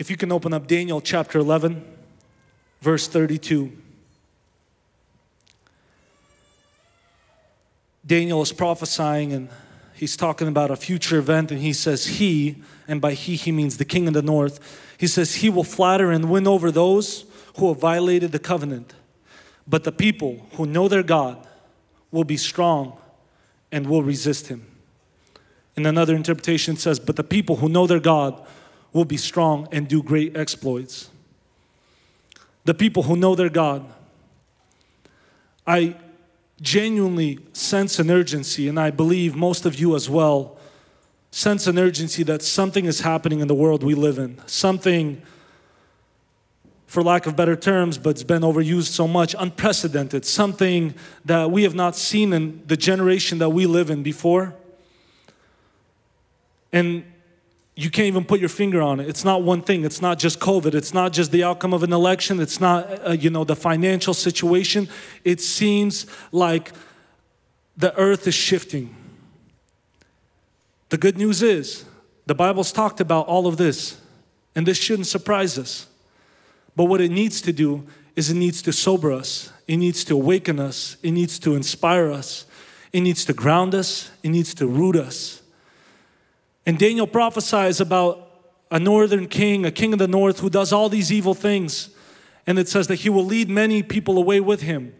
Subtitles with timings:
[0.00, 1.84] If you can open up Daniel chapter 11,
[2.80, 3.70] verse 32.
[8.06, 9.50] Daniel is prophesying and
[9.92, 13.76] he's talking about a future event, and he says, He, and by he, he means
[13.76, 14.58] the king of the north,
[14.96, 17.26] he says, He will flatter and win over those
[17.58, 18.94] who have violated the covenant.
[19.68, 21.46] But the people who know their God
[22.10, 22.96] will be strong
[23.70, 24.64] and will resist him.
[25.76, 28.46] In another interpretation, it says, But the people who know their God
[28.92, 31.10] will be strong and do great exploits.
[32.64, 33.84] The people who know their God.
[35.66, 35.96] I
[36.60, 40.58] genuinely sense an urgency, and I believe most of you as well
[41.30, 44.40] sense an urgency that something is happening in the world we live in.
[44.46, 45.22] Something,
[46.86, 50.24] for lack of better terms, but it's been overused so much, unprecedented.
[50.24, 54.54] Something that we have not seen in the generation that we live in before.
[56.72, 57.04] And
[57.82, 59.08] you can't even put your finger on it.
[59.08, 59.86] It's not one thing.
[59.86, 60.74] It's not just COVID.
[60.74, 62.38] It's not just the outcome of an election.
[62.38, 64.86] It's not, uh, you know, the financial situation.
[65.24, 66.72] It seems like
[67.78, 68.94] the earth is shifting.
[70.90, 71.86] The good news is,
[72.26, 73.98] the Bible's talked about all of this,
[74.54, 75.86] and this shouldn't surprise us.
[76.76, 80.14] But what it needs to do is it needs to sober us, it needs to
[80.14, 82.44] awaken us, it needs to inspire us,
[82.92, 85.39] it needs to ground us, it needs to root us.
[86.70, 88.30] And Daniel prophesies about
[88.70, 91.90] a northern king, a king of the north who does all these evil things.
[92.46, 94.94] And it says that he will lead many people away with him.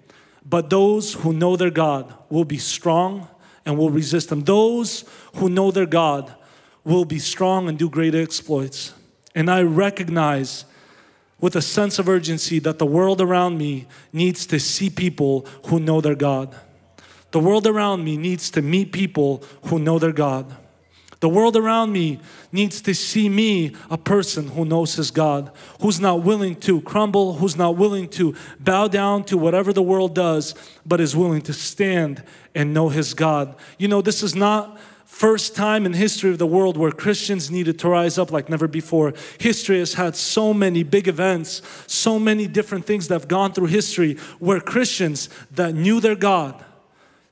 [0.44, 3.28] But those who know their God will be strong
[3.64, 4.41] and will resist him.
[4.41, 5.04] Those
[5.36, 6.34] who know their God
[6.82, 8.92] will be strong and do great exploits.
[9.36, 10.64] And I recognize
[11.38, 15.78] with a sense of urgency that the world around me needs to see people who
[15.78, 16.52] know their God.
[17.30, 20.56] The world around me needs to meet people who know their God.
[21.20, 22.18] The world around me
[22.50, 27.34] needs to see me a person who knows his God, who's not willing to crumble,
[27.34, 30.54] who's not willing to bow down to whatever the world does,
[30.86, 33.54] but is willing to stand and know his God.
[33.78, 37.78] You know, this is not first time in history of the world where Christians needed
[37.81, 39.12] to rise up like never before.
[39.38, 43.66] History has had so many big events, so many different things that have gone through
[43.66, 46.64] history where Christians that knew their God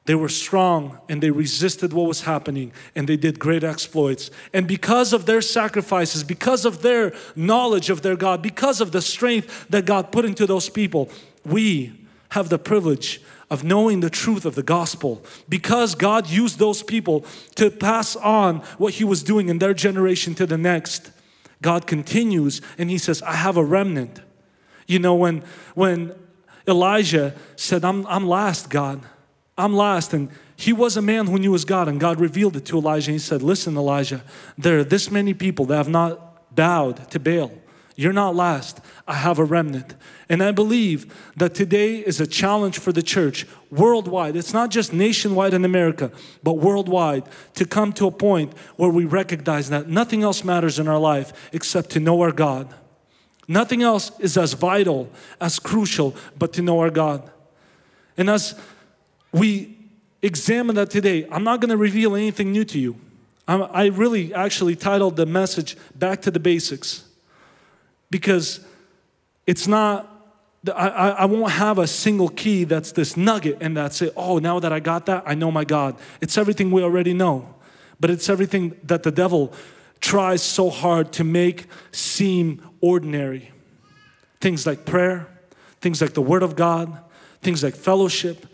[0.08, 4.30] they were strong and they resisted what was happening and they did great exploits.
[4.54, 9.02] And because of their sacrifices, because of their knowledge of their God, because of the
[9.02, 11.10] strength that God put into those people,
[11.44, 11.92] we
[12.30, 13.20] have the privilege
[13.50, 15.22] of knowing the truth of the gospel.
[15.46, 17.26] Because God used those people
[17.56, 21.10] to pass on what He was doing in their generation to the next,
[21.60, 24.22] God continues and He says, I have a remnant.
[24.86, 25.44] You know, when,
[25.75, 26.14] when
[26.66, 29.02] Elijah said, I'm, I'm last, God.
[29.58, 30.14] I'm last.
[30.14, 33.10] And he was a man who knew his God, and God revealed it to Elijah.
[33.10, 34.22] He said, Listen, Elijah,
[34.56, 37.52] there are this many people that have not bowed to Baal.
[37.96, 38.80] You're not last.
[39.08, 39.96] I have a remnant.
[40.28, 44.36] And I believe that today is a challenge for the church worldwide.
[44.36, 46.12] It's not just nationwide in America,
[46.44, 50.86] but worldwide to come to a point where we recognize that nothing else matters in
[50.86, 52.72] our life except to know our God.
[53.48, 57.28] Nothing else is as vital, as crucial, but to know our God.
[58.16, 58.54] And as
[59.33, 59.77] we
[60.22, 61.27] examine that today.
[61.31, 62.97] I'm not going to reveal anything new to you.
[63.47, 67.05] I'm, I really actually titled the message Back to the Basics
[68.11, 68.61] because
[69.47, 70.15] it's not,
[70.75, 74.12] I, I won't have a single key that's this nugget and that's it.
[74.17, 75.97] Oh, now that I got that, I know my God.
[76.21, 77.55] It's everything we already know,
[78.00, 79.53] but it's everything that the devil
[80.00, 83.50] tries so hard to make seem ordinary.
[84.41, 85.27] Things like prayer,
[85.81, 86.99] things like the Word of God,
[87.41, 88.47] things like fellowship,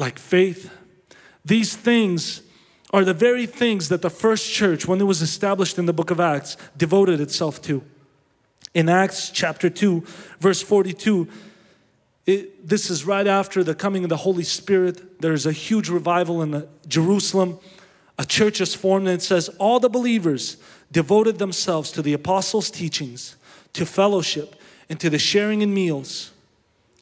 [0.00, 0.72] like faith.
[1.44, 2.40] These things
[2.92, 6.10] are the very things that the first church, when it was established in the book
[6.10, 7.84] of Acts, devoted itself to.
[8.72, 10.02] In Acts chapter 2,
[10.40, 11.28] verse 42,
[12.26, 15.20] it, this is right after the coming of the Holy Spirit.
[15.20, 17.58] There's a huge revival in Jerusalem.
[18.18, 20.56] A church is formed, and it says, All the believers
[20.90, 23.36] devoted themselves to the apostles' teachings,
[23.74, 24.56] to fellowship,
[24.88, 26.32] and to the sharing in meals,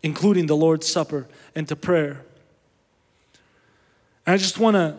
[0.02, 2.24] including the Lord's Supper, and to prayer.
[4.28, 4.98] And I just want to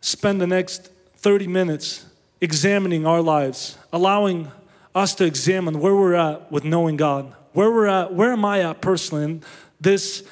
[0.00, 2.04] spend the next 30 minutes
[2.40, 4.50] examining our lives, allowing
[4.92, 7.32] us to examine where we're at with knowing God.
[7.52, 9.22] Where we're at, where am I at personally?
[9.22, 9.44] And
[9.80, 10.24] this,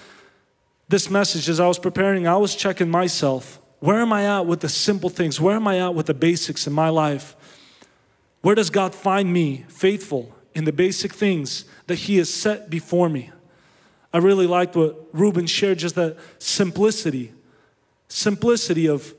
[0.88, 3.60] this message, as I was preparing, I was checking myself.
[3.78, 5.40] Where am I at with the simple things?
[5.40, 7.36] Where am I at with the basics in my life?
[8.40, 13.08] Where does God find me faithful in the basic things that He has set before
[13.08, 13.30] me?
[14.12, 17.32] I really liked what Ruben shared, just that simplicity
[18.08, 19.14] simplicity of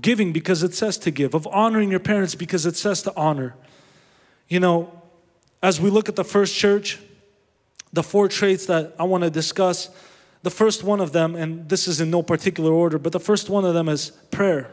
[0.00, 3.54] giving because it says to give, of honoring your parents because it says to honor.
[4.48, 4.90] You know,
[5.62, 6.98] As we look at the first church,
[7.92, 9.90] the four traits that I want to discuss,
[10.42, 13.50] the first one of them, and this is in no particular order, but the first
[13.50, 14.70] one of them is prayer.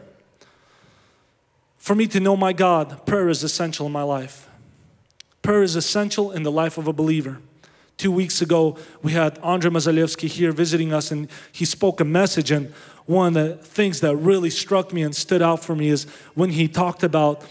[1.78, 4.48] For me to know my God, prayer is essential in my life.
[5.42, 7.40] Prayer is essential in the life of a believer.
[7.98, 12.52] Two weeks ago, we had Andre Mazalevsky here visiting us, and he spoke a message.
[12.52, 12.74] And
[13.08, 16.04] one of the things that really struck me and stood out for me is
[16.36, 17.44] when he talked about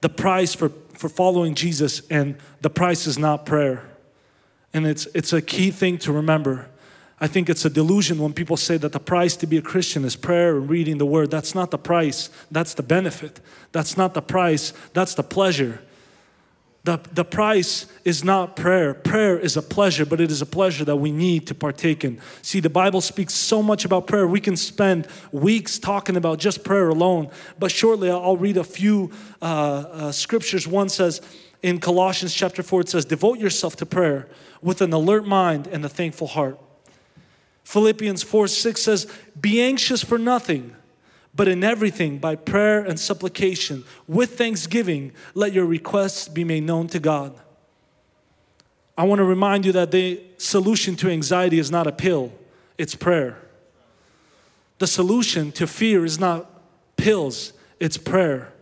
[0.00, 3.84] the price for, for following Jesus, and the price is not prayer.
[4.72, 6.68] And it's, it's a key thing to remember.
[7.20, 10.04] I think it's a delusion when people say that the price to be a Christian
[10.04, 11.30] is prayer and reading the word.
[11.30, 13.40] That's not the price, that's the benefit.
[13.72, 15.80] That's not the price, that's the pleasure.
[16.88, 18.94] The, the price is not prayer.
[18.94, 22.18] Prayer is a pleasure, but it is a pleasure that we need to partake in.
[22.40, 24.26] See, the Bible speaks so much about prayer.
[24.26, 27.28] We can spend weeks talking about just prayer alone.
[27.58, 29.10] But shortly, I'll read a few
[29.42, 30.66] uh, uh, scriptures.
[30.66, 31.20] One says
[31.60, 34.26] in Colossians chapter 4, it says, Devote yourself to prayer
[34.62, 36.58] with an alert mind and a thankful heart.
[37.64, 39.06] Philippians 4 6 says,
[39.38, 40.74] Be anxious for nothing,
[41.34, 46.88] but in everything by prayer and supplication, with thanksgiving, let your requests be made known
[46.88, 47.38] to God.
[48.96, 52.32] I want to remind you that the solution to anxiety is not a pill,
[52.76, 53.38] it's prayer.
[54.78, 56.48] The solution to fear is not
[56.96, 58.52] pills, it's prayer.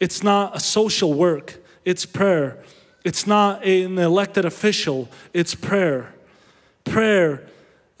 [0.00, 2.62] It's not a social work, it's prayer.
[3.04, 6.14] It's not an elected official, it's prayer.
[6.84, 7.48] Prayer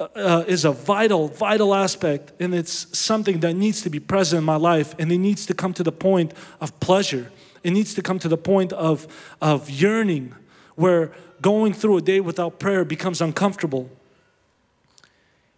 [0.00, 4.44] uh, is a vital, vital aspect, and it's something that needs to be present in
[4.44, 7.30] my life, and it needs to come to the point of pleasure.
[7.64, 9.06] It needs to come to the point of,
[9.40, 10.34] of yearning,
[10.76, 11.12] where
[11.42, 13.90] going through a day without prayer becomes uncomfortable.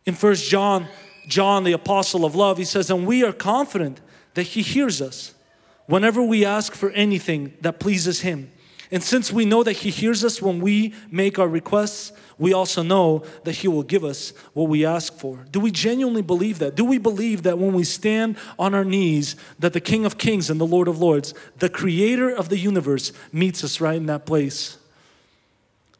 [0.06, 0.86] In First John,
[1.28, 4.00] John, the apostle of love, he says, And we are confident
[4.34, 5.34] that he hears us
[5.86, 8.50] whenever we ask for anything that pleases him.
[8.90, 12.82] And since we know that He hears us when we make our requests, we also
[12.82, 15.46] know that He will give us what we ask for.
[15.50, 16.74] Do we genuinely believe that?
[16.74, 20.48] Do we believe that when we stand on our knees, that the King of Kings
[20.48, 24.24] and the Lord of Lords, the Creator of the universe, meets us right in that
[24.24, 24.78] place?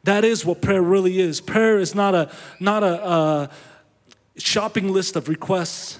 [0.03, 1.39] That is what prayer really is.
[1.39, 3.49] Prayer is not a not a, a
[4.37, 5.99] shopping list of requests,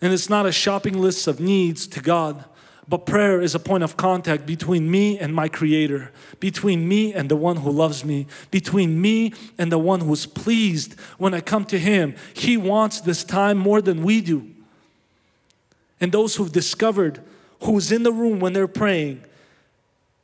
[0.00, 2.44] and it's not a shopping list of needs to God.
[2.88, 7.28] But prayer is a point of contact between me and my Creator, between me and
[7.28, 11.66] the one who loves me, between me and the one who's pleased when I come
[11.66, 12.14] to Him.
[12.32, 14.48] He wants this time more than we do.
[16.00, 17.20] And those who've discovered
[17.62, 19.22] who's in the room when they're praying,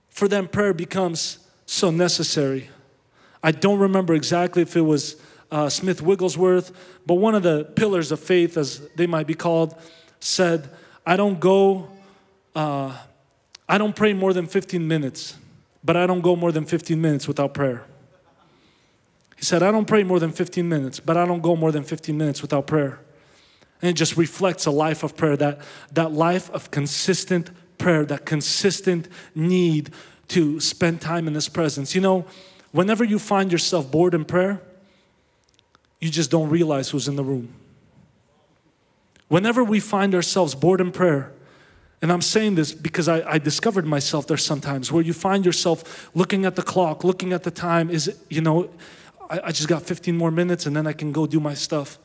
[0.08, 2.70] for them, prayer becomes so necessary.
[3.42, 5.16] I don't remember exactly if it was
[5.50, 6.72] uh, Smith Wigglesworth,
[7.04, 9.74] but one of the pillars of faith, as they might be called,
[10.20, 10.70] said,
[11.04, 11.88] I don't go
[12.54, 12.96] uh,
[13.68, 15.36] I don't pray more than 15 minutes,
[15.82, 17.84] but I don't go more than 15 minutes without prayer.
[19.36, 21.82] He said, I don't pray more than 15 minutes, but I don't go more than
[21.82, 23.00] 15 minutes without prayer.
[23.82, 25.60] And it just reflects a life of prayer, that,
[25.92, 29.90] that life of consistent prayer, that consistent need
[30.28, 31.94] to spend time in His presence.
[31.94, 32.24] You know,
[32.72, 34.62] whenever you find yourself bored in prayer,
[36.00, 37.54] you just don't realize who's in the room.
[39.28, 41.32] Whenever we find ourselves bored in prayer,
[42.04, 46.14] and I'm saying this because I, I, discovered myself there sometimes where you find yourself
[46.14, 47.88] looking at the clock, looking at the time.
[47.88, 48.68] Is it, you know,
[49.30, 51.98] I, I just got 15 more minutes and then I can go do my stuff.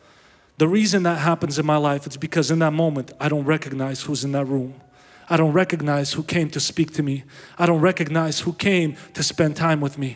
[0.57, 4.03] The reason that happens in my life is because in that moment, I don't recognize
[4.03, 4.75] who's in that room.
[5.29, 7.25] I don't recognize who came to speak to me.
[7.57, 10.15] I don't recognize who came to spend time with me.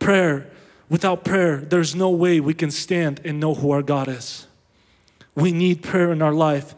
[0.00, 0.50] Prayer,
[0.88, 4.48] without prayer, there's no way we can stand and know who our God is.
[5.36, 6.74] We need prayer in our life.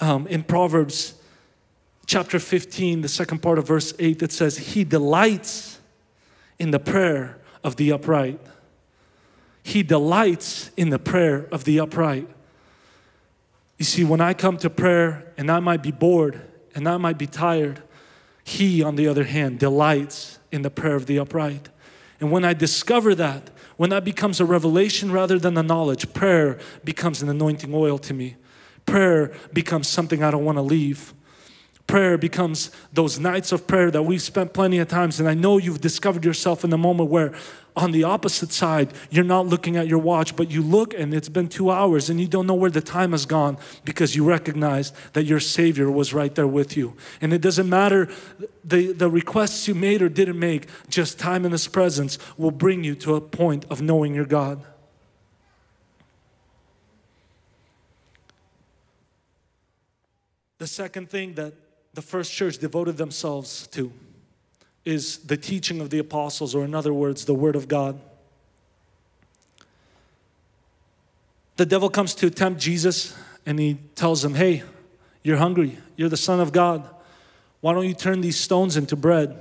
[0.00, 1.14] Um, in Proverbs
[2.06, 5.80] chapter 15, the second part of verse 8, it says, He delights
[6.58, 8.40] in the prayer of the upright.
[9.62, 12.28] He delights in the prayer of the upright.
[13.78, 16.40] You see, when I come to prayer and I might be bored
[16.74, 17.82] and I might be tired,
[18.44, 21.68] He, on the other hand, delights in the prayer of the upright.
[22.20, 26.58] And when I discover that, when that becomes a revelation rather than a knowledge, prayer
[26.82, 28.36] becomes an anointing oil to me.
[28.86, 31.12] Prayer becomes something I don't want to leave
[31.86, 35.20] prayer becomes those nights of prayer that we've spent plenty of times.
[35.20, 37.32] And I know you've discovered yourself in the moment where,
[37.76, 41.28] on the opposite side, you're not looking at your watch, but you look and it's
[41.28, 44.92] been two hours and you don't know where the time has gone because you recognize
[45.12, 46.96] that your Savior was right there with you.
[47.20, 48.08] And it doesn't matter
[48.64, 52.82] the, the requests you made or didn't make, just time in His presence will bring
[52.82, 54.64] you to a point of knowing your God.
[60.58, 61.52] The second thing that
[61.96, 63.90] the first church devoted themselves to
[64.84, 67.98] is the teaching of the apostles, or in other words, the Word of God.
[71.56, 74.62] The devil comes to tempt Jesus and he tells him, Hey,
[75.22, 75.78] you're hungry.
[75.96, 76.86] You're the Son of God.
[77.62, 79.34] Why don't you turn these stones into bread?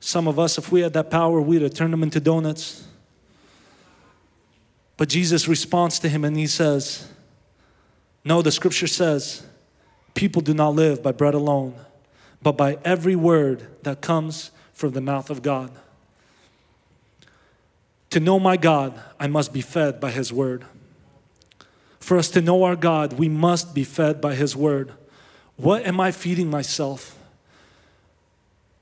[0.00, 2.86] Some of us, if we had that power, we'd have turned them into donuts.
[4.98, 7.10] But Jesus responds to him and he says,
[8.22, 9.46] No, the scripture says,
[10.14, 11.74] people do not live by bread alone,
[12.42, 15.70] but by every word that comes from the mouth of God.
[18.10, 20.64] To know my God, I must be fed by His word.
[21.98, 24.92] For us to know our God, we must be fed by His word.
[25.56, 27.16] What am I feeding myself?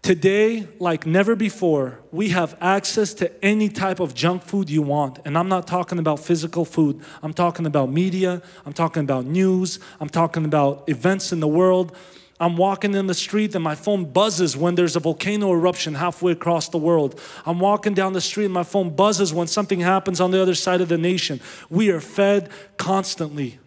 [0.02, 5.18] Today, like never before, we have access to any type of junk food you want.
[5.26, 9.78] And I'm not talking about physical food, I'm talking about media, I'm talking about news,
[10.00, 11.96] I'm talking about events in the world.
[12.42, 16.32] I'm walking in the street and my phone buzzes when there's a volcano eruption halfway
[16.32, 17.20] across the world.
[17.44, 20.54] I'm walking down the street and my phone buzzes when something happens on the other
[20.54, 21.42] side of the nation.
[21.68, 23.58] We are fed constantly.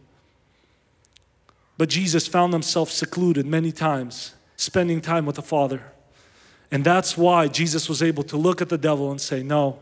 [1.78, 5.93] But Jesus found himself secluded many times, spending time with the Father.
[6.74, 9.78] And that's why Jesus was able to look at the devil and say, No,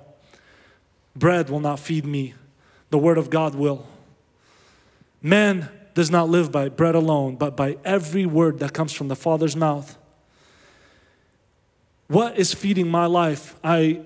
[1.16, 2.34] bread will not feed me,
[2.90, 3.88] the Word of God will.
[5.22, 9.16] Man does not live by bread alone, but by every word that comes from the
[9.16, 9.98] Father's mouth.
[12.08, 13.56] What is feeding my life?
[13.64, 14.02] I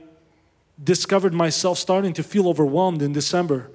[0.83, 3.71] discovered myself starting to feel overwhelmed in December.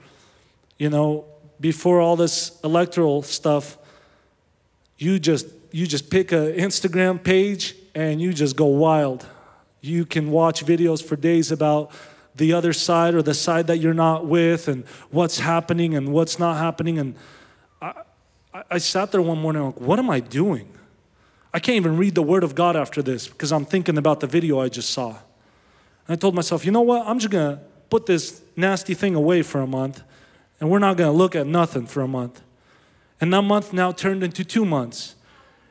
[0.79, 1.25] You know,
[1.59, 3.76] before all this electoral stuff,
[4.99, 9.26] you just you just pick an Instagram page and you just go wild.
[9.80, 11.90] You can watch videos for days about
[12.35, 16.38] the other side or the side that you're not with and what's happening and what's
[16.38, 16.99] not happening.
[16.99, 17.14] And
[17.80, 18.02] I,
[18.70, 20.68] I sat there one morning, like, what am I doing?
[21.52, 24.26] I can't even read the Word of God after this because I'm thinking about the
[24.26, 25.09] video I just saw.
[25.09, 25.16] And
[26.09, 27.06] I told myself, you know what?
[27.06, 30.02] I'm just going to put this nasty thing away for a month
[30.61, 32.42] and we're not going to look at nothing for a month.
[33.20, 35.16] And that month now turned into two months.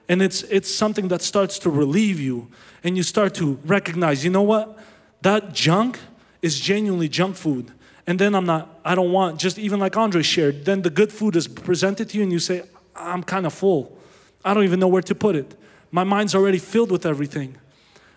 [0.09, 2.49] And it's, it's something that starts to relieve you.
[2.83, 4.77] And you start to recognize, you know what?
[5.21, 5.99] That junk
[6.41, 7.71] is genuinely junk food.
[8.07, 11.13] And then I'm not, I don't want, just even like Andre shared, then the good
[11.13, 12.63] food is presented to you and you say,
[12.95, 13.97] I'm kind of full.
[14.43, 15.55] I don't even know where to put it.
[15.91, 17.55] My mind's already filled with everything.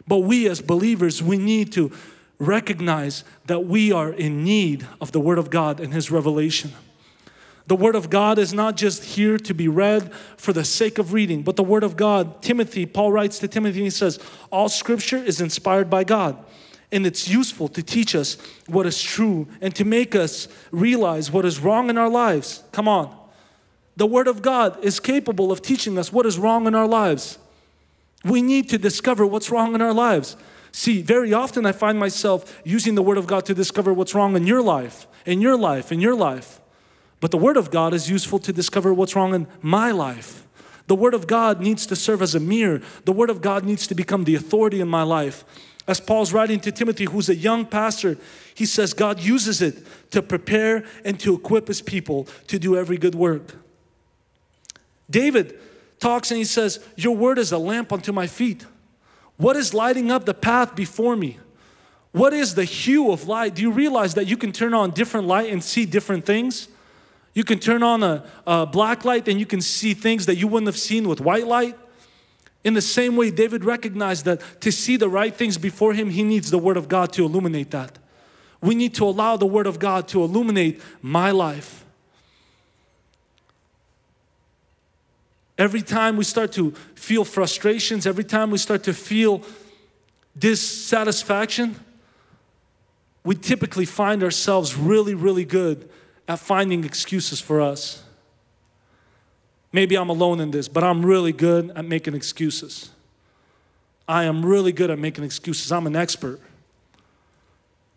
[0.08, 1.92] But we as believers, we need to
[2.38, 6.72] recognize that we are in need of the Word of God and His revelation.
[7.66, 11.12] The Word of God is not just here to be read for the sake of
[11.12, 14.18] reading, but the Word of God, Timothy, Paul writes to Timothy, and he says,
[14.50, 16.36] All scripture is inspired by God,
[16.90, 21.44] and it's useful to teach us what is true and to make us realize what
[21.44, 22.64] is wrong in our lives.
[22.72, 23.16] Come on.
[23.96, 27.38] The Word of God is capable of teaching us what is wrong in our lives.
[28.24, 30.36] We need to discover what's wrong in our lives.
[30.72, 34.34] See, very often I find myself using the Word of God to discover what's wrong
[34.36, 36.60] in your life, in your life, in your life.
[37.22, 40.44] But the Word of God is useful to discover what's wrong in my life.
[40.88, 42.82] The Word of God needs to serve as a mirror.
[43.04, 45.44] The Word of God needs to become the authority in my life.
[45.86, 48.18] As Paul's writing to Timothy, who's a young pastor,
[48.56, 52.98] he says God uses it to prepare and to equip his people to do every
[52.98, 53.54] good work.
[55.08, 55.60] David
[56.00, 58.66] talks and he says, Your word is a lamp unto my feet.
[59.36, 61.38] What is lighting up the path before me?
[62.10, 63.54] What is the hue of light?
[63.54, 66.66] Do you realize that you can turn on different light and see different things?
[67.34, 70.46] You can turn on a, a, black light and you can see things that you
[70.46, 71.76] wouldn't have seen with white light.
[72.64, 76.22] In the same way, David recognized that to see the right things before him, he
[76.22, 77.98] needs the Word of God to illuminate that.
[78.60, 81.84] We need to allow the Word of God to illuminate my life.
[85.58, 89.42] Every time we start to feel frustrations, every time we start to feel
[90.38, 91.76] dissatisfaction,
[93.24, 95.88] we typically find ourselves really, really good
[96.28, 98.02] at finding excuses for us.
[99.72, 102.90] Maybe I'm alone in this, but I'm really good at making excuses.
[104.06, 105.72] I am really good at making excuses.
[105.72, 106.40] I'm an expert,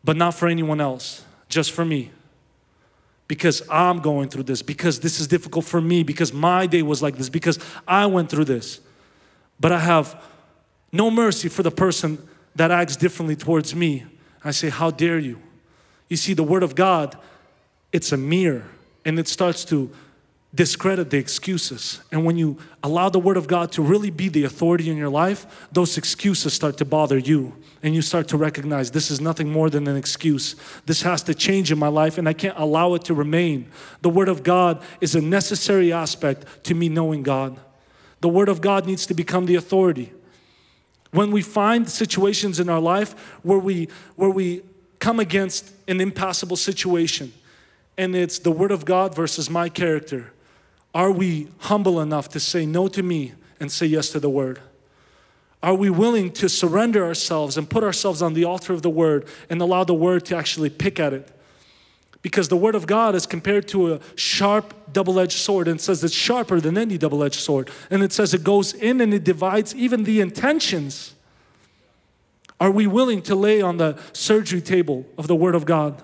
[0.03, 2.11] but not for anyone else, just for me.
[3.27, 7.01] Because I'm going through this, because this is difficult for me, because my day was
[7.01, 8.79] like this, because I went through this.
[9.59, 10.21] But I have
[10.91, 12.19] no mercy for the person
[12.55, 14.05] that acts differently towards me.
[14.43, 15.41] I say, How dare you?
[16.07, 17.17] You see, the Word of God
[17.95, 18.65] it's a mirror
[19.05, 19.89] and it starts to
[20.53, 22.01] discredit the excuses.
[22.11, 25.07] And when you allow the Word of God to really be the authority in your
[25.07, 27.53] life, those excuses start to bother you.
[27.83, 30.57] And you start to recognize this is nothing more than an excuse.
[30.85, 33.71] This has to change in my life, and I can't allow it to remain.
[34.01, 37.57] The Word of God is a necessary aspect to me knowing God.
[38.19, 40.11] The Word of God needs to become the authority.
[41.11, 43.87] When we find situations in our life where we,
[44.17, 44.63] where we
[44.99, 47.31] come against an impassable situation
[47.97, 50.33] and it's the Word of God versus my character,
[50.93, 54.59] are we humble enough to say no to me and say yes to the Word?
[55.63, 59.27] Are we willing to surrender ourselves and put ourselves on the altar of the Word
[59.49, 61.31] and allow the Word to actually pick at it?
[62.21, 66.03] Because the Word of God is compared to a sharp, double edged sword and says
[66.03, 67.69] it's sharper than any double edged sword.
[67.89, 71.13] And it says it goes in and it divides even the intentions.
[72.59, 76.01] Are we willing to lay on the surgery table of the Word of God?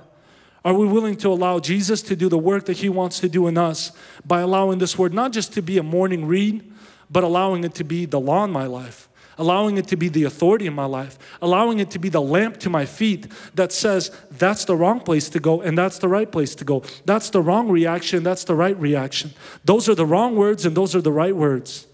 [0.64, 3.48] Are we willing to allow Jesus to do the work that He wants to do
[3.48, 3.92] in us
[4.26, 6.72] by allowing this Word not just to be a morning read,
[7.10, 9.08] but allowing it to be the law in my life?
[9.42, 12.58] allowing it to be the authority in my life, allowing it to be the lamp
[12.58, 13.26] to my feet
[13.56, 16.84] that says that's the wrong place to go and that's the right place to go.
[17.06, 19.32] That's the wrong reaction, that's the right reaction.
[19.66, 21.88] Those are the wrong words and those are the right words.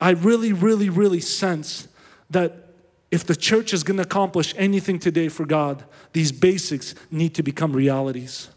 [0.00, 1.86] I really, really, really sense
[2.30, 2.69] that
[3.10, 7.42] if the church is going to accomplish anything today for God, these basics need to
[7.42, 8.48] become realities.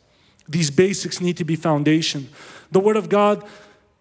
[0.47, 2.29] These basics need to be foundation.
[2.71, 3.43] The Word of God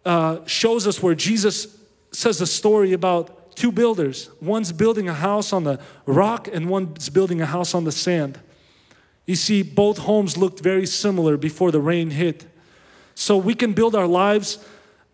[0.05, 1.79] uh, shows us where Jesus
[2.11, 4.31] says a story about two builders.
[4.41, 8.41] One's building a house on the rock and one's building a house on the sand.
[9.27, 12.47] You see, both homes looked very similar before the rain hit.
[13.15, 14.59] So we can build our lives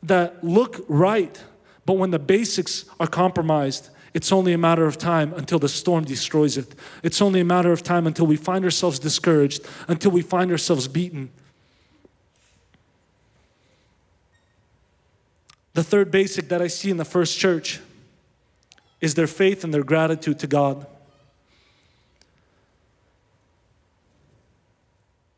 [0.03, 1.43] that look right,
[1.85, 6.05] but when the basics are compromised, it's only a matter of time until the storm
[6.05, 6.75] destroys it.
[7.03, 10.89] It's only a matter of time until we find ourselves discouraged, until we find ourselves
[10.89, 11.31] beaten.
[15.75, 17.81] The third basic that I see in the first church
[19.01, 20.87] is their faith and their gratitude to God.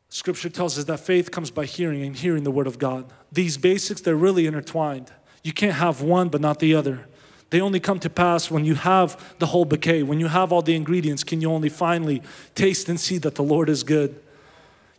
[0.09, 3.13] Scripture tells us that faith comes by hearing and hearing the Word of God.
[3.31, 5.13] These basics, they're really intertwined.
[5.43, 7.07] You can't have one but not the other.
[7.51, 10.63] They only come to pass when you have the whole bouquet, when you have all
[10.63, 12.23] the ingredients, can you only finally
[12.55, 14.21] taste and see that the Lord is good.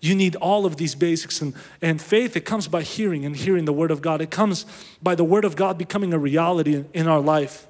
[0.02, 1.42] You need all of these basics.
[1.42, 4.20] And, and faith, it comes by hearing and hearing the Word of God.
[4.20, 4.66] It comes
[5.02, 7.68] by the Word of God becoming a reality in, our life.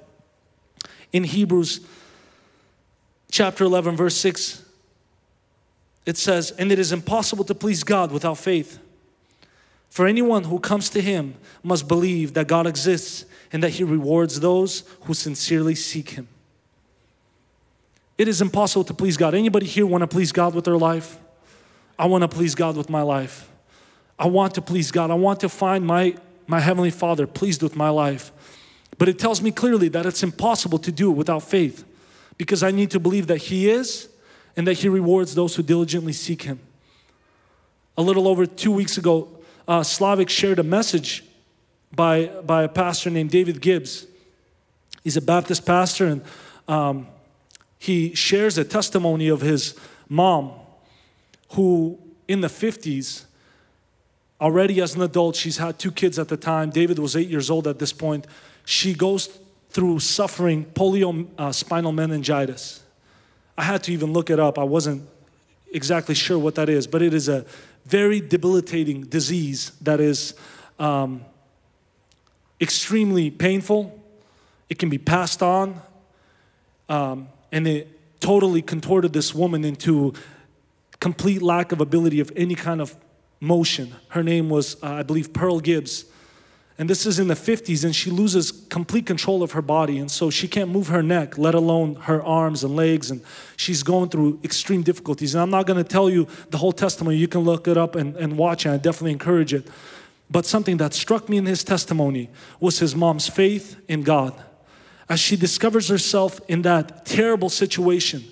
[1.12, 1.80] In Hebrews
[3.30, 4.64] chapter 11, verse 6,
[6.06, 8.78] it says, And it is impossible to please God without faith.
[9.92, 14.40] For anyone who comes to Him must believe that God exists and that He rewards
[14.40, 16.28] those who sincerely seek Him.
[18.16, 19.34] It is impossible to please God.
[19.34, 21.18] Anybody here want to please God with their life?
[21.98, 23.50] I want to please God with my life.
[24.18, 25.10] I want to please God.
[25.10, 28.32] I want to find my, my Heavenly Father pleased with my life.
[28.96, 31.84] But it tells me clearly that it's impossible to do without faith
[32.38, 34.08] because I need to believe that He is
[34.56, 36.60] and that He rewards those who diligently seek Him.
[37.98, 39.28] A little over two weeks ago,
[39.72, 41.24] uh, Slavic shared a message
[41.96, 44.06] by, by a pastor named David Gibbs.
[45.02, 46.22] He's a Baptist pastor and
[46.68, 47.06] um,
[47.78, 49.74] he shares a testimony of his
[50.10, 50.52] mom
[51.52, 53.24] who in the 50s,
[54.42, 56.68] already as an adult, she's had two kids at the time.
[56.68, 58.26] David was eight years old at this point.
[58.66, 59.38] She goes
[59.70, 62.82] through suffering polio uh, spinal meningitis.
[63.56, 64.58] I had to even look it up.
[64.58, 65.08] I wasn't
[65.72, 67.46] exactly sure what that is, but it is a
[67.84, 70.34] very debilitating disease that is
[70.78, 71.24] um,
[72.60, 73.98] extremely painful.
[74.68, 75.80] It can be passed on,
[76.88, 80.14] um, and it totally contorted this woman into
[81.00, 82.96] complete lack of ability of any kind of
[83.40, 83.94] motion.
[84.08, 86.04] Her name was, uh, I believe, Pearl Gibbs.
[86.82, 89.98] And this is in the 50s, and she loses complete control of her body.
[89.98, 93.08] And so she can't move her neck, let alone her arms and legs.
[93.08, 93.22] And
[93.56, 95.36] she's going through extreme difficulties.
[95.36, 97.18] And I'm not going to tell you the whole testimony.
[97.18, 98.70] You can look it up and, and watch it.
[98.70, 99.68] I definitely encourage it.
[100.28, 104.34] But something that struck me in his testimony was his mom's faith in God.
[105.08, 108.24] As she discovers herself in that terrible situation,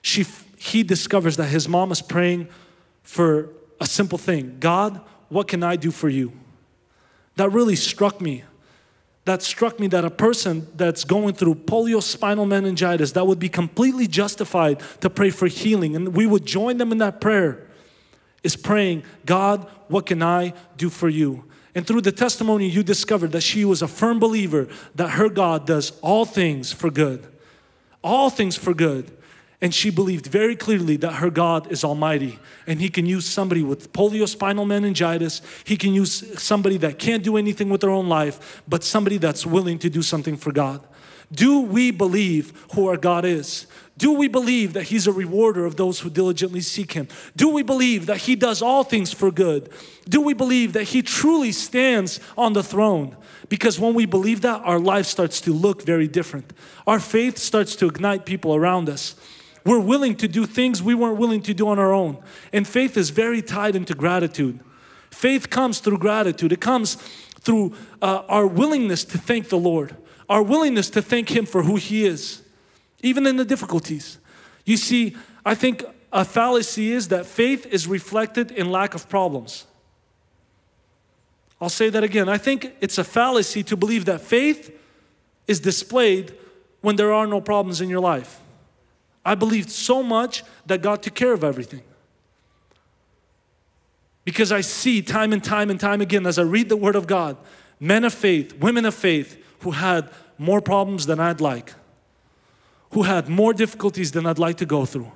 [0.00, 0.24] she
[0.58, 2.50] he discovers that his mom is praying
[3.02, 3.48] for
[3.80, 6.30] a simple thing God, what can I do for you?
[7.40, 8.44] That really struck me.
[9.24, 13.48] That struck me that a person that's going through polio spinal meningitis, that would be
[13.48, 17.66] completely justified to pray for healing, and we would join them in that prayer,
[18.42, 21.46] is praying, God, what can I do for you?
[21.74, 25.66] And through the testimony, you discovered that she was a firm believer that her God
[25.66, 27.26] does all things for good.
[28.04, 29.16] All things for good.
[29.62, 33.62] And she believed very clearly that her God is almighty and he can use somebody
[33.62, 35.42] with poliospinal meningitis.
[35.64, 39.44] He can use somebody that can't do anything with their own life, but somebody that's
[39.44, 40.80] willing to do something for God.
[41.32, 43.66] Do we believe who our God is?
[43.96, 47.06] Do we believe that He's a rewarder of those who diligently seek Him?
[47.36, 49.70] Do we believe that He does all things for good?
[50.08, 53.14] Do we believe that He truly stands on the throne?
[53.50, 56.52] Because when we believe that, our life starts to look very different.
[56.86, 59.14] Our faith starts to ignite people around us.
[59.64, 62.22] We're willing to do things we weren't willing to do on our own.
[62.52, 64.60] And faith is very tied into gratitude.
[65.10, 66.94] Faith comes through gratitude, it comes
[67.40, 69.96] through uh, our willingness to thank the Lord,
[70.28, 72.42] our willingness to thank Him for who He is
[73.02, 74.18] even in the difficulties.
[74.64, 79.66] You see, I think a fallacy is that faith is reflected in lack of problems.
[81.60, 82.28] I'll say that again.
[82.28, 84.76] I think it's a fallacy to believe that faith
[85.46, 86.34] is displayed
[86.80, 88.39] when there are no problems in your life.
[89.30, 91.82] I believed so much that God took care of everything.
[94.24, 97.06] Because I see time and time and time again as I read the Word of
[97.06, 97.36] God,
[97.78, 101.74] men of faith, women of faith who had more problems than I'd like
[102.92, 105.10] who had more difficulties than I'd like to go through.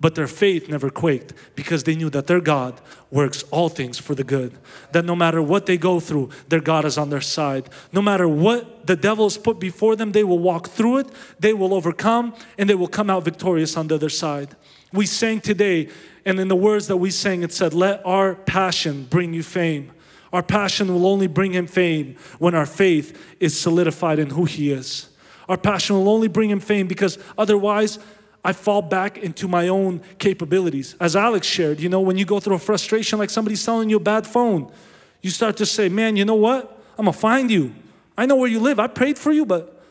[0.00, 4.14] But their faith never quaked because they knew that their God works all things for
[4.14, 4.56] the good.
[4.92, 7.68] That no matter what they go through, their God is on their side.
[7.92, 11.08] No matter what the devil's put before them, they will walk through it,
[11.38, 14.56] they will overcome, and they will come out victorious on the other side.
[14.90, 15.90] We sang today,
[16.24, 19.92] and in the words that we sang, it said, Let our passion bring you fame.
[20.32, 24.72] Our passion will only bring him fame when our faith is solidified in who he
[24.72, 25.10] is.
[25.48, 27.98] Our passion will only bring him fame because otherwise
[28.44, 30.96] I fall back into my own capabilities.
[30.98, 33.96] As Alex shared, you know, when you go through a frustration like somebody's selling you
[33.96, 34.72] a bad phone,
[35.20, 36.80] you start to say, Man, you know what?
[36.98, 37.74] I'm gonna find you.
[38.16, 38.78] I know where you live.
[38.78, 39.82] I prayed for you, but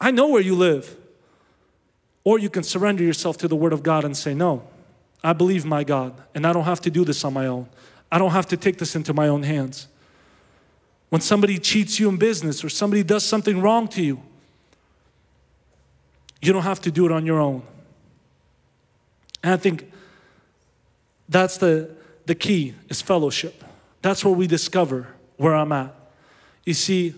[0.00, 0.96] I know where you live.
[2.24, 4.62] Or you can surrender yourself to the Word of God and say, No,
[5.22, 7.68] I believe my God, and I don't have to do this on my own.
[8.10, 9.88] I don't have to take this into my own hands.
[11.08, 14.20] When somebody cheats you in business or somebody does something wrong to you,
[16.40, 17.62] you don't have to do it on your own.
[19.42, 19.90] And I think
[21.28, 21.90] that's the,
[22.26, 23.64] the key is fellowship.
[24.02, 25.94] That's where we discover where I'm at.
[26.64, 27.14] You see,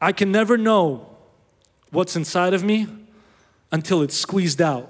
[0.00, 1.06] I can never know
[1.90, 2.86] what's inside of me
[3.72, 4.88] until it's squeezed out.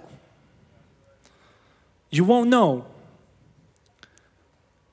[2.11, 2.87] You won't know.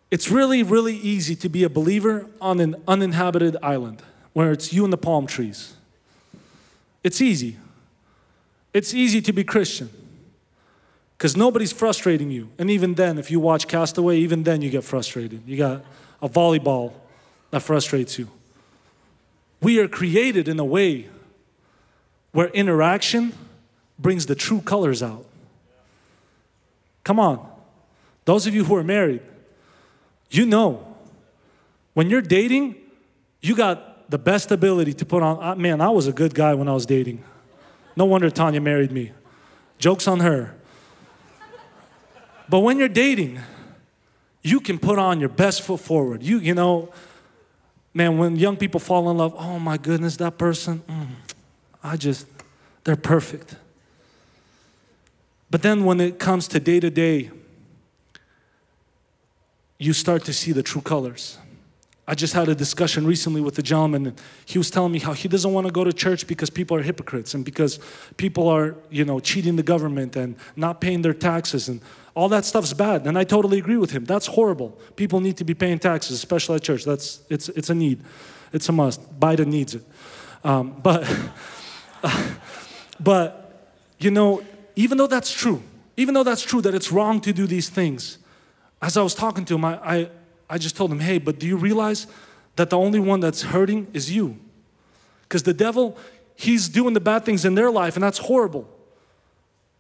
[0.10, 4.02] It's really, really easy to be a believer on an uninhabited island
[4.34, 5.74] where it's you and the palm trees.
[7.04, 7.58] It's easy.
[8.74, 9.90] It's easy to be Christian
[11.18, 12.50] because nobody's frustrating you.
[12.60, 15.42] And even then, if you watch Castaway, even then you get frustrated.
[15.48, 15.84] You got
[16.22, 16.94] a volleyball
[17.50, 18.30] that frustrates you.
[19.62, 21.08] We are created in a way
[22.34, 23.34] where interaction
[23.98, 25.26] brings the true colors out.
[27.04, 27.50] Come on.
[28.26, 29.22] Those of you who are married,
[30.30, 30.86] you know
[31.96, 32.76] when you're dating,
[33.42, 35.40] you got the best ability to put on.
[35.42, 37.24] Ah, man, I was a good guy when I was dating.
[37.96, 39.14] No wonder Tanya married me.
[39.80, 40.57] Joke's on her.
[42.50, 43.40] But when you're dating,
[44.42, 46.24] you can put on your best foot forward.
[46.24, 46.90] You, you know,
[47.94, 51.08] man, when young people fall in love, oh my goodness, that person, mm,
[51.84, 52.28] I just,
[52.84, 53.56] they're perfect.
[55.50, 57.32] But then when it comes to day to day,
[59.78, 61.38] you start to see the true colors.
[62.10, 64.16] I just had a discussion recently with a gentleman.
[64.46, 66.82] He was telling me how he doesn't want to go to church because people are
[66.82, 67.80] hypocrites and because
[68.16, 71.82] people are, you know, cheating the government and not paying their taxes and
[72.18, 73.06] all that stuff's bad.
[73.06, 74.04] And I totally agree with him.
[74.04, 74.70] That's horrible.
[74.96, 76.84] People need to be paying taxes, especially at church.
[76.84, 78.04] That's it's it's a need.
[78.52, 79.20] It's a must.
[79.20, 79.84] Biden needs it.
[80.44, 81.08] Um, but
[83.00, 84.42] but you know,
[84.76, 85.62] even though that's true,
[85.96, 88.18] even though that's true that it's wrong to do these things,
[88.82, 90.10] as I was talking to him, I, I
[90.50, 92.08] I just told him, hey, but do you realize
[92.56, 94.40] that the only one that's hurting is you?
[95.22, 95.96] Because the devil,
[96.36, 98.68] he's doing the bad things in their life, and that's horrible.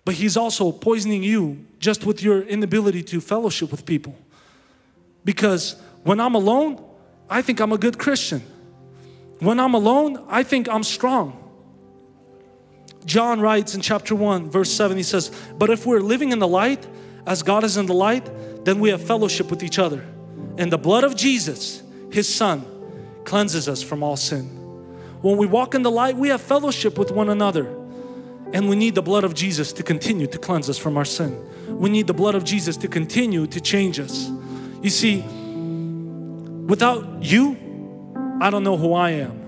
[0.07, 4.15] But he's also poisoning you just with your inability to fellowship with people.
[5.25, 6.81] Because when I'm alone,
[7.29, 8.41] I think I'm a good Christian.
[9.39, 11.37] When I'm alone, I think I'm strong.
[13.03, 16.47] John writes in chapter 1, verse 7, he says, But if we're living in the
[16.47, 16.87] light,
[17.25, 18.29] as God is in the light,
[18.63, 20.05] then we have fellowship with each other.
[20.57, 22.65] And the blood of Jesus, His Son,
[23.25, 24.45] cleanses us from all sin.
[25.21, 27.86] When we walk in the light, we have fellowship with one another.
[28.53, 31.37] And we need the blood of Jesus to continue to cleanse us from our sin.
[31.67, 34.29] We need the blood of Jesus to continue to change us.
[34.81, 35.21] You see,
[36.67, 37.57] without you,
[38.39, 39.43] I don't know who I am.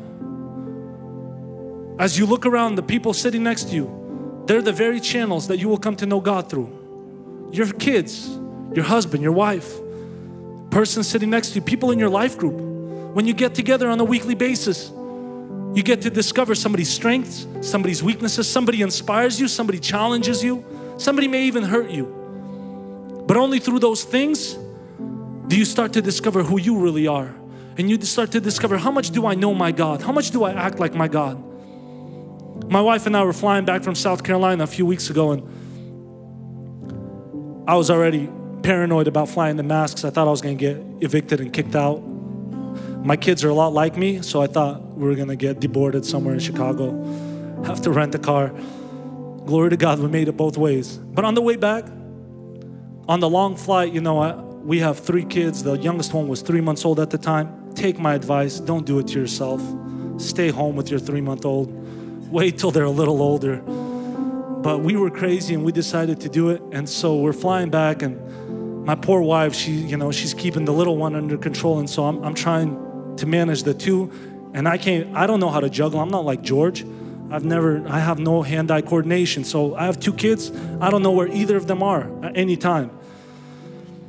[1.99, 5.59] As you look around, the people sitting next to you, they're the very channels that
[5.59, 7.49] you will come to know God through.
[7.51, 8.27] Your kids,
[8.73, 9.79] your husband, your wife,
[10.71, 12.55] person sitting next to you, people in your life group,
[13.13, 14.91] when you get together on a weekly basis.
[15.73, 20.65] You get to discover somebody's strengths, somebody's weaknesses, somebody inspires you, somebody challenges you,
[20.97, 22.05] somebody may even hurt you.
[23.27, 24.57] But only through those things
[25.47, 27.35] do you start to discover who you really are.
[27.77, 30.01] And you start to discover how much do I know my God?
[30.01, 31.41] How much do I act like my God?
[32.69, 35.41] My wife and I were flying back from South Carolina a few weeks ago, and
[37.67, 38.29] I was already
[38.63, 40.03] paranoid about flying the masks.
[40.03, 42.03] I thought I was going to get evicted and kicked out.
[43.03, 46.05] My kids are a lot like me, so I thought we were to get deported
[46.05, 46.91] somewhere in Chicago,
[47.65, 48.53] have to rent a car.
[49.45, 50.97] Glory to God, we made it both ways.
[50.97, 51.85] But on the way back,
[53.07, 55.63] on the long flight, you know, I, we have three kids.
[55.63, 57.73] The youngest one was three months old at the time.
[57.73, 59.61] Take my advice, don't do it to yourself.
[60.17, 61.71] Stay home with your three month old.
[62.29, 63.57] Wait till they're a little older.
[64.61, 66.61] But we were crazy and we decided to do it.
[66.73, 70.73] And so we're flying back, and my poor wife, she, you know, she's keeping the
[70.73, 71.79] little one under control.
[71.79, 72.88] And so I'm, I'm trying
[73.19, 74.11] to manage the two.
[74.53, 75.99] And I can't, I don't know how to juggle.
[75.99, 76.83] I'm not like George.
[77.31, 79.43] I've never, I have no hand eye coordination.
[79.43, 80.51] So I have two kids.
[80.81, 82.89] I don't know where either of them are at any time.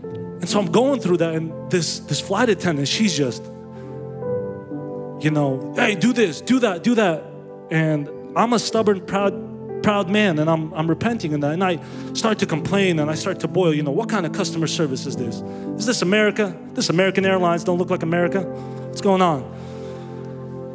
[0.03, 5.75] And so I'm going through that, and this this flight attendant, she's just, you know,
[5.77, 7.23] hey, do this, do that, do that.
[7.71, 9.35] And I'm a stubborn, proud,
[9.83, 11.43] proud man, and I'm I'm repenting in.
[11.43, 11.79] And I
[12.13, 15.07] start to complain and I start to boil, you know, what kind of customer service
[15.07, 15.37] is this?
[15.79, 16.57] Is this America?
[16.75, 18.43] This American Airlines don't look like America?
[18.43, 19.43] What's going on?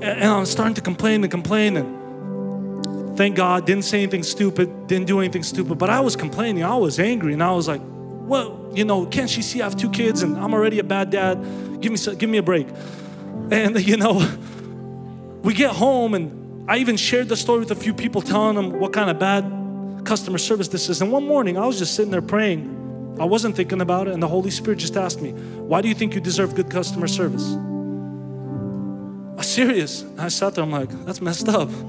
[0.02, 5.08] And I'm starting to complain and complain and thank God, didn't say anything stupid, didn't
[5.08, 8.70] do anything stupid, but I was complaining, I was angry, and I was like, well,
[8.74, 11.42] you know, can't she see I have two kids and I'm already a bad dad?
[11.80, 12.68] Give me, give me a break.
[13.52, 14.28] And, you know,
[15.44, 18.80] we get home and I even shared the story with a few people telling them
[18.80, 19.44] what kind of bad
[20.04, 21.02] customer service this is.
[21.02, 23.18] And one morning I was just sitting there praying.
[23.20, 25.94] I wasn't thinking about it, and the Holy Spirit just asked me, Why do you
[25.94, 27.54] think you deserve good customer service?
[29.38, 30.04] I'm serious.
[30.18, 31.70] I sat there, I'm like, That's messed up.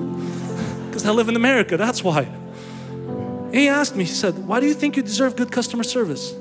[0.87, 2.23] Because I live in America, that's why.
[2.23, 6.33] And he asked me, he said, Why do you think you deserve good customer service?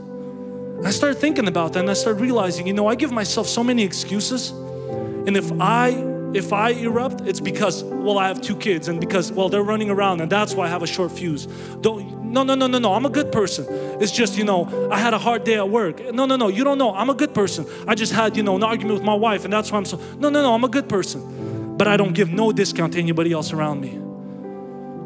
[0.86, 3.66] I started thinking about that and I started realizing, you know, I give myself so
[3.66, 4.52] many excuses.
[4.52, 9.32] And if I if I erupt, it's because well I have two kids and because
[9.32, 11.46] well they're running around and that's why I have a short fuse.
[11.80, 13.66] Don't no no no no no I'm a good person.
[14.02, 16.14] It's just you know I had a hard day at work.
[16.14, 17.66] No no no you don't know I'm a good person.
[17.88, 19.98] I just had you know an argument with my wife and that's why I'm so
[20.20, 21.78] no no no I'm a good person.
[21.78, 23.98] But I don't give no discount to anybody else around me.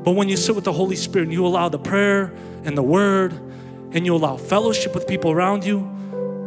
[0.03, 2.83] But when you sit with the Holy Spirit and you allow the prayer and the
[2.83, 3.33] word
[3.91, 5.87] and you allow fellowship with people around you,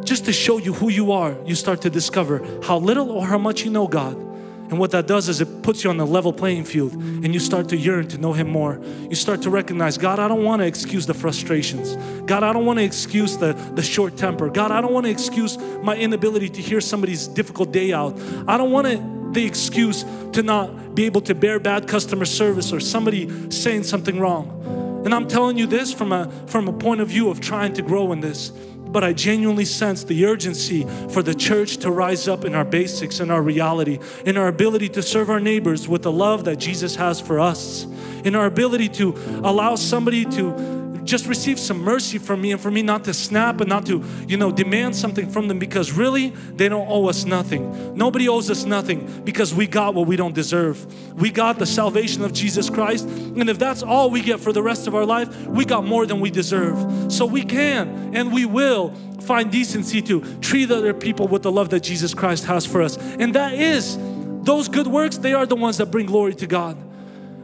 [0.04, 3.38] just to show you who you are, you start to discover how little or how
[3.38, 4.31] much you know God.
[4.72, 7.40] And what that does is it puts you on a level playing field and you
[7.40, 8.80] start to yearn to know Him more.
[9.10, 11.94] You start to recognize, God, I don't want to excuse the frustrations.
[12.24, 14.48] God, I don't want to excuse the, the short temper.
[14.48, 18.18] God, I don't want to excuse my inability to hear somebody's difficult day out.
[18.48, 22.80] I don't want the excuse to not be able to bear bad customer service or
[22.80, 25.02] somebody saying something wrong.
[25.04, 27.82] And I'm telling you this from a from a point of view of trying to
[27.82, 28.52] grow in this.
[28.92, 33.20] But I genuinely sense the urgency for the church to rise up in our basics,
[33.20, 36.94] in our reality, in our ability to serve our neighbors with the love that Jesus
[36.96, 37.84] has for us,
[38.24, 42.70] in our ability to allow somebody to just receive some mercy from me and for
[42.70, 46.30] me not to snap and not to, you know, demand something from them because really
[46.54, 47.96] they don't owe us nothing.
[47.96, 50.86] Nobody owes us nothing because we got what we don't deserve.
[51.14, 53.06] We got the salvation of Jesus Christ.
[53.06, 56.06] And if that's all we get for the rest of our life, we got more
[56.06, 57.12] than we deserve.
[57.12, 61.70] So we can and we will find decency to treat other people with the love
[61.70, 62.96] that Jesus Christ has for us.
[62.96, 63.96] And that is,
[64.42, 66.76] those good works, they are the ones that bring glory to God.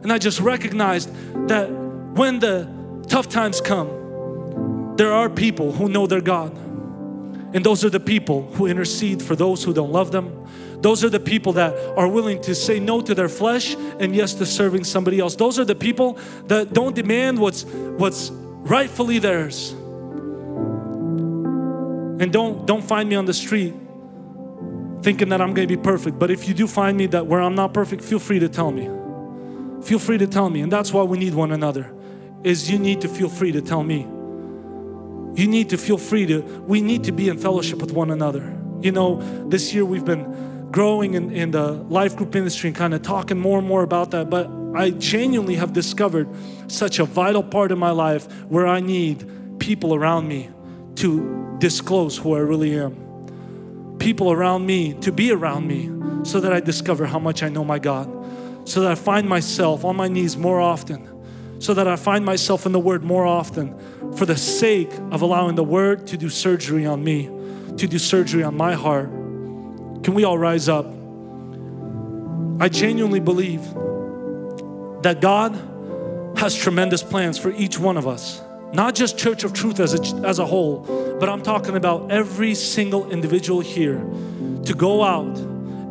[0.03, 1.13] And I just recognized
[1.47, 2.78] that when the
[3.09, 6.55] tough times come, there are people who know their God.
[7.53, 10.47] And those are the people who intercede for those who don't love them.
[10.81, 14.35] Those are the people that are willing to say no to their flesh and yes
[14.35, 15.35] to serving somebody else.
[15.35, 19.71] Those are the people that don't demand what's what's rightfully theirs.
[22.21, 23.73] And don't don't find me on the street
[25.01, 26.19] thinking that I'm going to be perfect.
[26.19, 28.71] But if you do find me that where I'm not perfect, feel free to tell
[28.71, 28.89] me.
[29.81, 30.61] Feel free to tell me.
[30.61, 31.91] And that's why we need one another
[32.43, 34.07] is you need to feel free to tell me.
[35.35, 38.55] You need to feel free to, we need to be in fellowship with one another.
[38.81, 42.93] You know, this year we've been growing in, in the life group ministry and kind
[42.93, 44.29] of talking more and more about that.
[44.29, 46.27] But I genuinely have discovered
[46.67, 50.49] such a vital part of my life where I need people around me
[50.95, 53.97] to disclose who I really am.
[53.99, 55.89] People around me to be around me
[56.23, 58.09] so that I discover how much I know my God.
[58.67, 61.08] So that I find myself on my knees more often
[61.59, 63.77] so that I find myself in the Word more often
[64.15, 67.29] for the sake of allowing the Word to do surgery on me,
[67.77, 69.09] to do surgery on my heart.
[70.03, 70.85] Can we all rise up?
[72.61, 73.61] I genuinely believe
[75.03, 75.53] that God
[76.37, 78.41] has tremendous plans for each one of us.
[78.71, 82.55] Not just Church of Truth as a, as a whole, but I'm talking about every
[82.55, 83.99] single individual here
[84.65, 85.37] to go out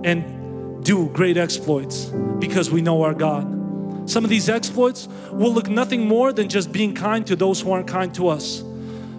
[0.04, 2.06] and do great exploits
[2.38, 3.57] because we know our God.
[4.08, 7.70] Some of these exploits will look nothing more than just being kind to those who
[7.72, 8.64] aren't kind to us.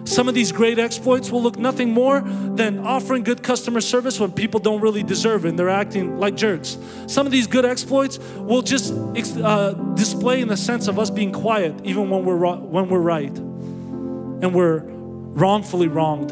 [0.04, 4.32] Some of these great exploits will look nothing more than offering good customer service when
[4.32, 6.76] people don't really deserve it and they're acting like jerks.
[7.06, 11.30] Some of these good exploits will just uh, display in the sense of us being
[11.32, 16.30] quiet even when we're, when we're right and we're wrongfully wronged.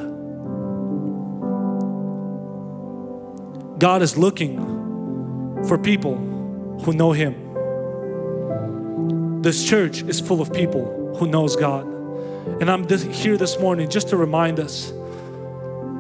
[3.79, 4.59] God is looking
[5.69, 6.17] for people
[6.83, 7.48] who know Him.
[9.49, 11.87] This church is full of people who knows God.
[12.61, 14.93] And I'm here this morning just to remind us,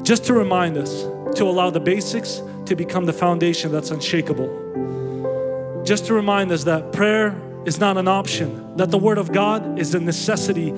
[0.03, 1.05] just to remind us
[1.39, 5.83] to allow the basics to become the foundation that's unshakable.
[5.83, 9.79] Just to remind us that prayer is not an option, that the Word of God
[9.79, 10.71] is a necessity,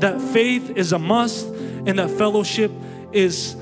[0.00, 2.70] that faith is a must, and that fellowship
[3.10, 3.56] is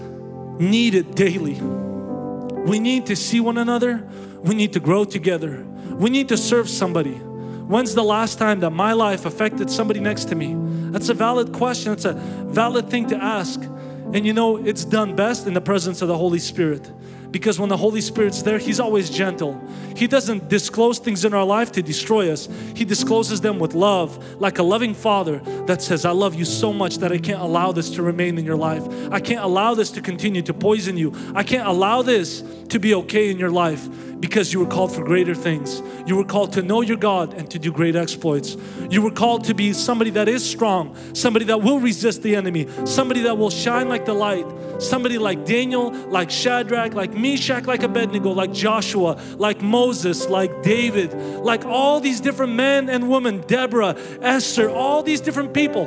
[0.58, 1.60] needed daily.
[1.60, 4.04] We need to see one another,
[4.42, 7.20] we need to grow together, we need to serve somebody.
[7.66, 10.54] When's the last time that my life affected somebody next to me?
[10.92, 11.92] That's a valid question.
[11.92, 13.60] It's a valid thing to ask.
[13.60, 16.88] And you know, it's done best in the presence of the Holy Spirit.
[17.32, 19.60] Because when the Holy Spirit's there, He's always gentle.
[19.96, 22.48] He doesn't disclose things in our life to destroy us.
[22.74, 26.72] He discloses them with love, like a loving father that says, I love you so
[26.72, 28.84] much that I can't allow this to remain in your life.
[29.10, 31.12] I can't allow this to continue to poison you.
[31.34, 33.88] I can't allow this to be okay in your life
[34.20, 35.82] because you were called for greater things.
[36.06, 38.56] You were called to know your God and to do great exploits.
[38.88, 42.66] You were called to be somebody that is strong, somebody that will resist the enemy,
[42.84, 44.46] somebody that will shine like the light,
[44.78, 51.12] somebody like Daniel, like Shadrach, like Meshach, like Abednego, like Joshua, like Moses, like David,
[51.12, 55.86] like all these different men and women, Deborah, Esther, all these different people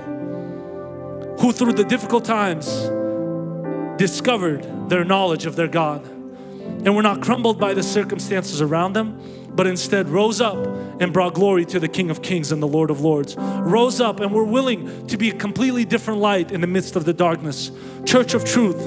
[1.40, 2.68] who through the difficult times
[3.98, 6.19] discovered their knowledge of their God
[6.86, 9.20] and were not crumbled by the circumstances around them,
[9.54, 10.58] but instead rose up
[11.02, 13.36] and brought glory to the King of Kings and the Lord of Lords.
[13.38, 17.06] Rose up and were willing to be a completely different light in the midst of
[17.06, 17.72] the darkness.
[18.06, 18.80] Church of Truth,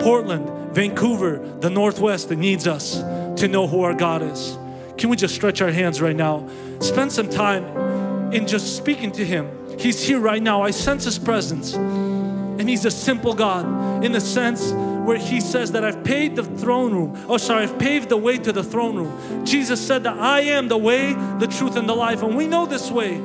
[0.00, 2.96] Portland, Vancouver, the Northwest that needs us
[3.40, 4.58] to know who our God is.
[4.96, 6.48] Can we just stretch our hands right now?
[6.80, 9.50] Spend some time in just speaking to Him.
[9.78, 10.62] He's here right now.
[10.62, 11.74] I sense His presence.
[11.74, 14.72] And He's a simple God in the sense
[15.06, 17.24] where he says that I've paved the throne room.
[17.28, 19.46] Oh, sorry, I've paved the way to the throne room.
[19.46, 22.24] Jesus said that I am the way, the truth, and the life.
[22.24, 23.22] And we know this way.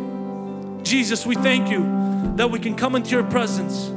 [0.84, 1.82] Jesus, we thank you
[2.36, 3.89] that we can come into your presence.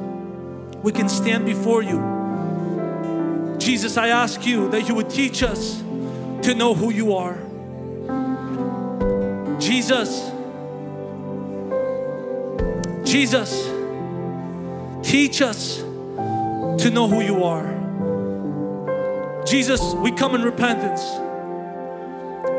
[0.83, 3.57] We can stand before you.
[3.59, 7.39] Jesus, I ask you that you would teach us to know who you are.
[9.61, 10.31] Jesus,
[13.05, 13.71] Jesus,
[15.03, 15.79] teach us
[16.83, 17.74] to know who you are.
[19.45, 21.03] Jesus, we come in repentance.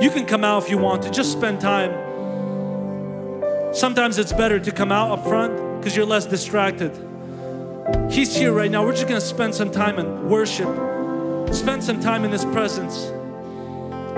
[0.03, 1.91] You can come out if you want to, just spend time.
[3.73, 6.91] Sometimes it's better to come out up front because you're less distracted.
[8.11, 8.85] He's here right now.
[8.85, 10.67] We're just going to spend some time in worship,
[11.53, 13.11] spend some time in His presence,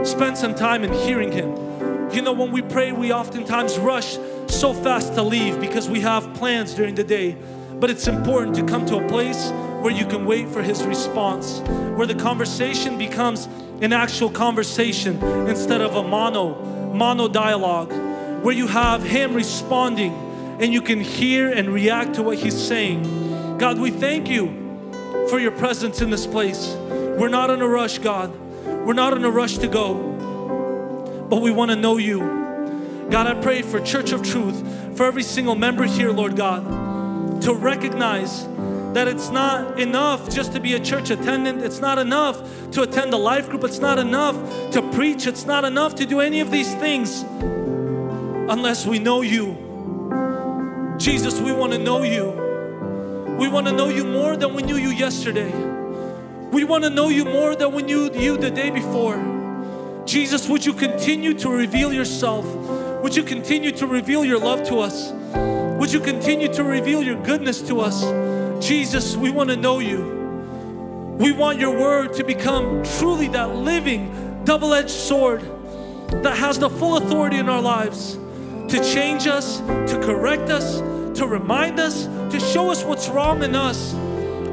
[0.08, 2.12] spend some time in hearing Him.
[2.12, 6.34] You know, when we pray, we oftentimes rush so fast to leave because we have
[6.34, 7.38] plans during the day.
[7.80, 9.52] But it's important to come to a place
[9.88, 11.62] where you can wait for his response,
[11.96, 13.46] where the conversation becomes
[13.80, 15.16] an actual conversation
[15.48, 16.62] instead of a mono,
[16.94, 17.94] mono dialogue,
[18.44, 20.12] where you have him responding
[20.60, 23.58] and you can hear and react to what he's saying.
[23.60, 24.50] God, we thank you
[25.30, 26.76] for your presence in this place.
[27.18, 28.38] We're not in a rush, God.
[28.66, 32.20] We're not in a rush to go, but we want to know you.
[33.10, 37.54] God, I pray for Church of Truth, for every single member here, Lord God, to
[37.54, 38.46] recognize
[38.94, 41.64] that it's not enough just to be a church attendant.
[41.64, 43.64] It's not enough to attend a life group.
[43.64, 44.36] It's not enough
[44.72, 45.28] to preach.
[45.28, 47.24] It's not enough to do any of these things
[48.50, 50.96] unless we know you.
[50.98, 52.32] Jesus, we want to know you.
[53.38, 55.52] We want to know you more than we knew you yesterday.
[56.52, 59.18] We want to know you more than we knew you the day before.
[60.06, 62.46] Jesus, would you continue to reveal yourself?
[63.04, 65.12] Would you continue to reveal your love to us?
[65.80, 68.04] Would you continue to reveal your goodness to us?
[68.60, 70.18] Jesus, we want to know you.
[71.20, 75.42] We want your word to become truly that living, double edged sword
[76.10, 78.18] that has the full authority in our lives
[78.70, 80.80] to change us, to correct us,
[81.18, 83.94] to remind us, to show us what's wrong in us,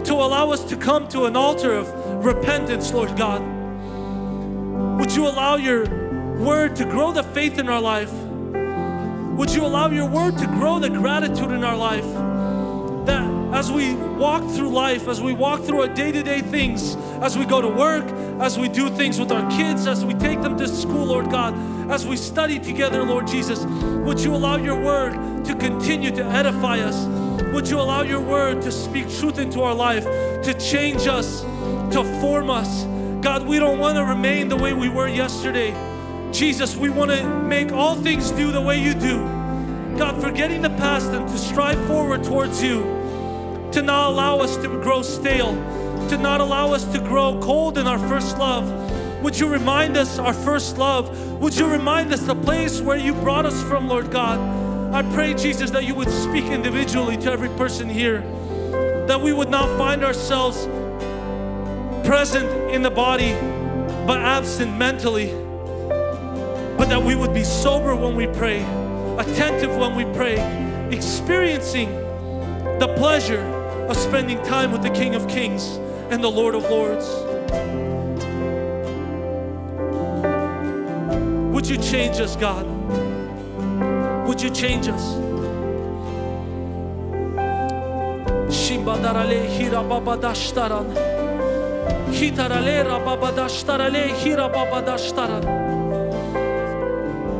[0.07, 1.89] to allow us to come to an altar of
[2.25, 3.43] repentance, Lord God.
[5.01, 5.85] Would you allow your
[6.39, 8.13] word to grow the faith in our life?
[8.13, 12.34] Would you allow your word to grow the gratitude in our life?
[13.55, 17.39] As we walk through life, as we walk through our day to day things, as
[17.39, 18.05] we go to work,
[18.41, 21.55] as we do things with our kids, as we take them to school, Lord God,
[21.89, 23.65] as we study together, Lord Jesus,
[24.05, 27.07] would you allow your word to continue to edify us?
[27.55, 31.43] Would you allow your word to speak truth into our life, to change us,
[31.93, 32.85] to form us?
[33.23, 35.73] God, we don't want to remain the way we were yesterday.
[36.33, 39.23] Jesus, we want to make all things do the way you do.
[39.97, 43.04] God, forgetting the past and to strive forward towards you,
[43.75, 45.53] to not allow us to grow stale,
[46.09, 48.70] to not allow us to grow cold in our first love.
[49.25, 51.41] Would you remind us our first love?
[51.41, 54.39] Would you remind us the place where you brought us from, Lord God?
[54.95, 58.20] I pray, Jesus, that you would speak individually to every person here,
[59.09, 60.66] that we would not find ourselves
[62.07, 63.33] present in the body
[64.07, 65.33] but absent mentally,
[66.79, 68.61] but that we would be sober when we pray,
[69.18, 70.37] attentive when we pray,
[70.93, 71.91] experiencing
[72.79, 73.54] the pleasure
[73.89, 75.76] of spending time with the King of Kings
[76.11, 77.07] and the Lord of Lords.
[81.55, 82.66] Would you change us, God?
[84.26, 85.14] Would you change us?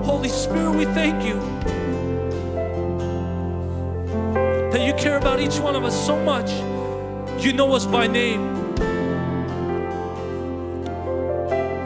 [0.05, 1.40] Holy Spirit, we thank you
[4.85, 6.51] you care about each one of us so much.
[7.43, 8.74] You know us by name.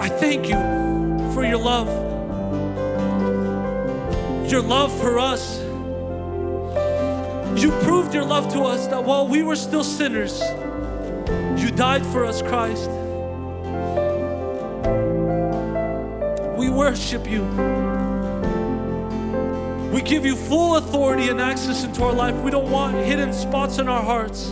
[0.01, 0.57] I thank you
[1.33, 1.89] for your love,
[4.51, 5.61] your love for us.
[7.61, 10.41] You proved your love to us that while we were still sinners,
[11.61, 12.91] you died for us, Christ.
[16.57, 17.98] We worship you.
[19.99, 22.37] We give you full authority and access into our life.
[22.37, 24.51] We don't want hidden spots in our hearts.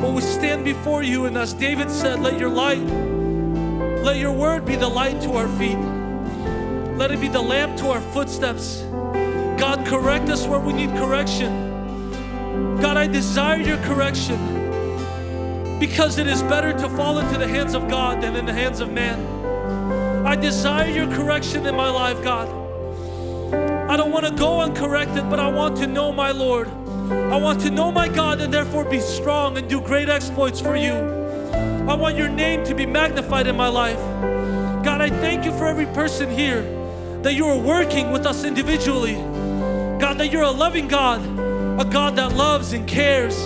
[0.00, 2.82] But we stand before you, and as David said, let your light,
[4.02, 5.78] let your word be the light to our feet.
[6.98, 8.80] Let it be the lamp to our footsteps.
[9.56, 12.10] God, correct us where we need correction.
[12.80, 17.88] God, I desire your correction because it is better to fall into the hands of
[17.88, 20.26] God than in the hands of man.
[20.26, 22.59] I desire your correction in my life, God.
[23.90, 26.68] I don't want to go uncorrected, but I want to know my Lord.
[26.68, 30.76] I want to know my God and therefore be strong and do great exploits for
[30.76, 30.92] you.
[30.92, 33.98] I want your name to be magnified in my life.
[34.84, 36.62] God, I thank you for every person here
[37.22, 39.14] that you are working with us individually.
[39.98, 41.20] God, that you're a loving God,
[41.80, 43.36] a God that loves and cares.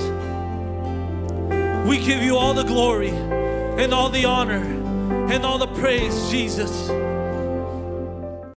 [1.89, 4.63] We give you all the glory and all the honor
[5.33, 6.91] and all the praise, Jesus.